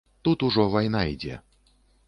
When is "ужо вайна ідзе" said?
0.47-1.39